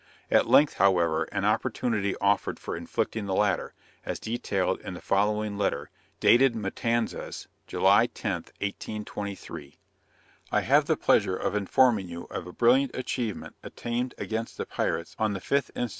[0.31, 5.59] At length, however, an opportunity offered for inflicting the latter, as detailed in the following
[5.59, 9.77] letter, dated Matanzas, July 10, 1823.
[10.51, 15.15] "I have the pleasure of informing you of a brilliant achievement obtained against the pirates
[15.19, 15.89] on the 5th inst.